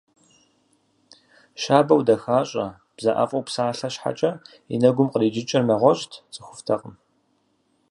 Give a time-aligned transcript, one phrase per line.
[1.61, 4.31] Щабэу дахащӏэ, бзэӏэфӏу псалъэ щхьэкӏэ
[4.73, 6.95] и нэгум къриджыкӏыр нэгъуэщӏт– цӏыхуфӏтэкъым.